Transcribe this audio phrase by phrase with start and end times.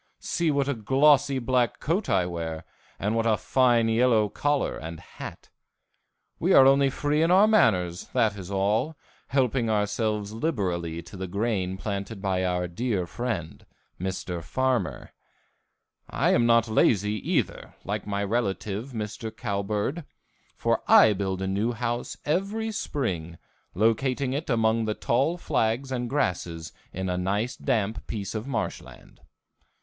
[0.19, 2.65] See what a glossy black coat I wear
[2.97, 5.49] and what a fine yellow collar and hat.
[6.39, 11.27] We are only free in our manners, that is all, helping ourselves liberally to the
[11.27, 13.63] grain planted by our dear friend,
[13.99, 14.41] Mr.
[14.43, 15.11] Farmer.
[16.09, 19.29] I am not lazy, either, like my relative, Mr.
[19.29, 20.03] Cowbird,
[20.55, 23.37] for I build a new house every spring,
[23.75, 29.21] locating it among the tall flags and grasses in a nice damp piece of marshland.